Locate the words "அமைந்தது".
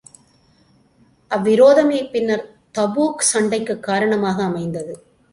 4.43-4.93